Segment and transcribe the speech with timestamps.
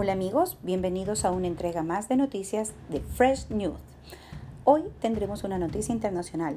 [0.00, 3.80] Hola amigos, bienvenidos a una entrega más de noticias de Fresh News.
[4.62, 6.56] Hoy tendremos una noticia internacional.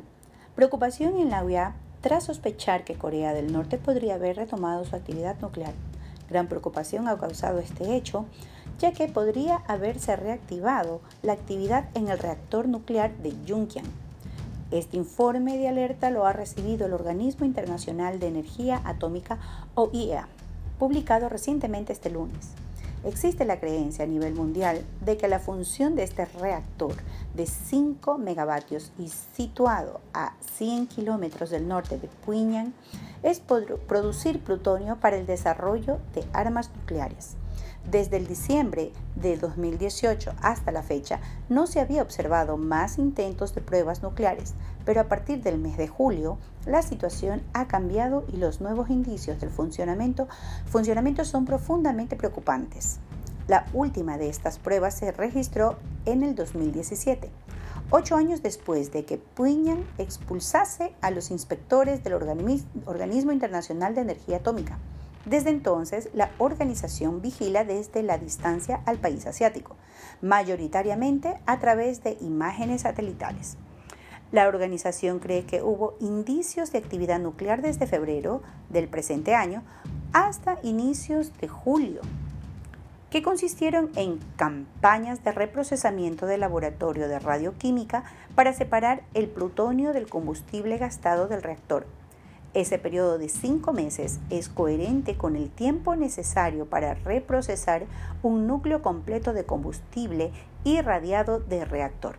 [0.54, 5.40] Preocupación en la OEA tras sospechar que Corea del Norte podría haber retomado su actividad
[5.42, 5.74] nuclear.
[6.30, 8.26] Gran preocupación ha causado este hecho,
[8.78, 13.90] ya que podría haberse reactivado la actividad en el reactor nuclear de Yungyang.
[14.70, 19.40] Este informe de alerta lo ha recibido el Organismo Internacional de Energía Atómica
[19.74, 20.28] OIEA,
[20.78, 22.54] publicado recientemente este lunes.
[23.04, 26.94] Existe la creencia a nivel mundial de que la función de este reactor
[27.34, 32.74] de 5 megavatios y situado a 100 kilómetros del norte de Pyongyang
[33.24, 37.38] es producir plutonio para el desarrollo de armas nucleares.
[37.90, 43.62] Desde el diciembre de 2018 hasta la fecha no se había observado más intentos de
[43.62, 44.54] pruebas nucleares,
[44.86, 49.40] pero a partir del mes de julio la situación ha cambiado y los nuevos indicios
[49.40, 50.28] del funcionamiento,
[50.66, 53.00] funcionamiento son profundamente preocupantes.
[53.48, 57.30] La última de estas pruebas se registró en el 2017,
[57.90, 64.38] ocho años después de que Pyongyang expulsase a los inspectores del Organismo Internacional de Energía
[64.38, 64.78] Atómica.
[65.26, 69.76] Desde entonces, la organización vigila desde la distancia al país asiático,
[70.22, 73.58] mayoritariamente a través de imágenes satelitales.
[74.32, 79.62] La organización cree que hubo indicios de actividad nuclear desde febrero del presente año
[80.14, 82.02] hasta inicios de julio,
[83.12, 90.08] que consistieron en campañas de reprocesamiento del laboratorio de radioquímica para separar el plutonio del
[90.08, 91.86] combustible gastado del reactor
[92.54, 97.86] ese periodo de cinco meses es coherente con el tiempo necesario para reprocesar
[98.24, 100.32] un núcleo completo de combustible
[100.64, 102.18] irradiado de reactor.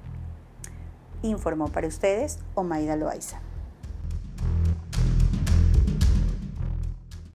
[1.22, 3.40] Informó para ustedes Omaida Loaiza.